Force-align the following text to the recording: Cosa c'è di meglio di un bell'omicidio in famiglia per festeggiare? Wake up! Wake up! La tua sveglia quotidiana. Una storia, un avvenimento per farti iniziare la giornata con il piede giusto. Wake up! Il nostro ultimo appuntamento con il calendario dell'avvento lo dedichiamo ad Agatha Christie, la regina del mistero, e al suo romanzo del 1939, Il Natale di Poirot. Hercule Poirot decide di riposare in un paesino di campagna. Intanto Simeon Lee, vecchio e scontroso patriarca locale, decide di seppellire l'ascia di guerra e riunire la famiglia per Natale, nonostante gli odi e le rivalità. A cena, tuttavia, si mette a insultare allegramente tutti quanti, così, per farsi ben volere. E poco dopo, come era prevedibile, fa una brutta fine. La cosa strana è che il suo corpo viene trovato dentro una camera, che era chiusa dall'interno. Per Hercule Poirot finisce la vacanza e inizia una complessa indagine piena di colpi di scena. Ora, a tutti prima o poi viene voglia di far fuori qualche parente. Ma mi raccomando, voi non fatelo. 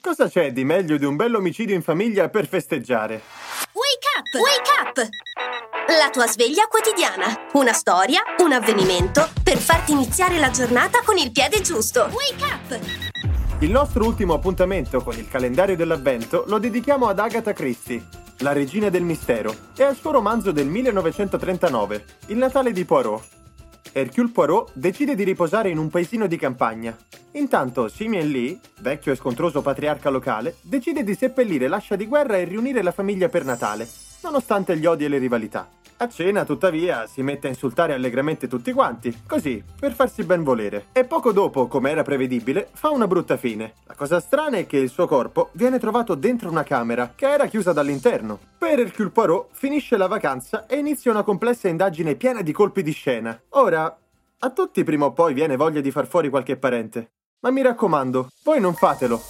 Cosa 0.00 0.28
c'è 0.28 0.52
di 0.52 0.64
meglio 0.64 0.96
di 0.96 1.04
un 1.04 1.16
bell'omicidio 1.16 1.74
in 1.74 1.82
famiglia 1.82 2.28
per 2.28 2.46
festeggiare? 2.46 3.20
Wake 3.72 4.06
up! 4.16 4.40
Wake 4.40 4.70
up! 4.80 5.08
La 5.98 6.08
tua 6.10 6.28
sveglia 6.28 6.66
quotidiana. 6.68 7.48
Una 7.54 7.72
storia, 7.72 8.22
un 8.38 8.52
avvenimento 8.52 9.28
per 9.42 9.56
farti 9.56 9.90
iniziare 9.90 10.38
la 10.38 10.50
giornata 10.50 11.00
con 11.04 11.16
il 11.16 11.32
piede 11.32 11.60
giusto. 11.62 12.08
Wake 12.12 12.44
up! 12.44 12.80
Il 13.58 13.72
nostro 13.72 14.04
ultimo 14.06 14.34
appuntamento 14.34 15.02
con 15.02 15.16
il 15.18 15.28
calendario 15.28 15.74
dell'avvento 15.74 16.44
lo 16.46 16.58
dedichiamo 16.58 17.08
ad 17.08 17.18
Agatha 17.18 17.52
Christie, 17.52 18.06
la 18.38 18.52
regina 18.52 18.90
del 18.90 19.02
mistero, 19.02 19.52
e 19.76 19.82
al 19.82 19.96
suo 19.96 20.12
romanzo 20.12 20.52
del 20.52 20.68
1939, 20.68 22.04
Il 22.26 22.36
Natale 22.36 22.70
di 22.70 22.84
Poirot. 22.84 23.37
Hercule 23.98 24.30
Poirot 24.30 24.70
decide 24.74 25.14
di 25.14 25.24
riposare 25.24 25.70
in 25.70 25.78
un 25.78 25.88
paesino 25.88 26.26
di 26.26 26.36
campagna. 26.36 26.96
Intanto 27.32 27.88
Simeon 27.88 28.28
Lee, 28.28 28.58
vecchio 28.80 29.12
e 29.12 29.16
scontroso 29.16 29.60
patriarca 29.60 30.08
locale, 30.08 30.56
decide 30.62 31.02
di 31.02 31.14
seppellire 31.14 31.68
l'ascia 31.68 31.96
di 31.96 32.06
guerra 32.06 32.36
e 32.36 32.44
riunire 32.44 32.82
la 32.82 32.92
famiglia 32.92 33.28
per 33.28 33.44
Natale, 33.44 33.88
nonostante 34.22 34.76
gli 34.76 34.86
odi 34.86 35.04
e 35.04 35.08
le 35.08 35.18
rivalità. 35.18 35.77
A 36.00 36.08
cena, 36.08 36.44
tuttavia, 36.44 37.08
si 37.08 37.22
mette 37.22 37.48
a 37.48 37.50
insultare 37.50 37.92
allegramente 37.92 38.46
tutti 38.46 38.72
quanti, 38.72 39.22
così, 39.26 39.64
per 39.80 39.92
farsi 39.92 40.22
ben 40.22 40.44
volere. 40.44 40.86
E 40.92 41.04
poco 41.04 41.32
dopo, 41.32 41.66
come 41.66 41.90
era 41.90 42.04
prevedibile, 42.04 42.68
fa 42.72 42.90
una 42.90 43.08
brutta 43.08 43.36
fine. 43.36 43.72
La 43.82 43.94
cosa 43.94 44.20
strana 44.20 44.58
è 44.58 44.66
che 44.66 44.76
il 44.76 44.90
suo 44.90 45.08
corpo 45.08 45.48
viene 45.54 45.80
trovato 45.80 46.14
dentro 46.14 46.50
una 46.50 46.62
camera, 46.62 47.14
che 47.16 47.28
era 47.28 47.46
chiusa 47.46 47.72
dall'interno. 47.72 48.38
Per 48.56 48.78
Hercule 48.78 49.10
Poirot 49.10 49.48
finisce 49.50 49.96
la 49.96 50.06
vacanza 50.06 50.66
e 50.66 50.76
inizia 50.76 51.10
una 51.10 51.24
complessa 51.24 51.66
indagine 51.66 52.14
piena 52.14 52.42
di 52.42 52.52
colpi 52.52 52.84
di 52.84 52.92
scena. 52.92 53.36
Ora, 53.50 53.98
a 54.38 54.50
tutti 54.50 54.84
prima 54.84 55.06
o 55.06 55.12
poi 55.12 55.34
viene 55.34 55.56
voglia 55.56 55.80
di 55.80 55.90
far 55.90 56.06
fuori 56.06 56.28
qualche 56.28 56.56
parente. 56.56 57.10
Ma 57.40 57.50
mi 57.50 57.60
raccomando, 57.60 58.28
voi 58.44 58.60
non 58.60 58.74
fatelo. 58.74 59.20